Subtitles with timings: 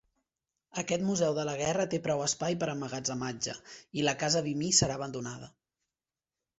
[0.81, 3.57] Aquest museu de la guerra té prou espai per a emmagatzematge,
[4.01, 5.57] i la casa Vimy serà abandonada.